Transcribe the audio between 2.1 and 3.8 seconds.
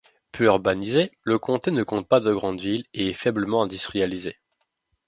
de grande ville et est faiblement